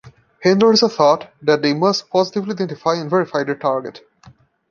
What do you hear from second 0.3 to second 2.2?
Handlers are taught that they must